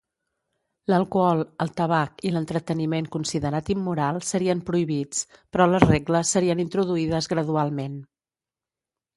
[0.91, 5.23] L'alcohol, el tabac i l'entreteniment considerat immoral serien prohibits,
[5.55, 8.03] però les regles serien introduïdes gradualment.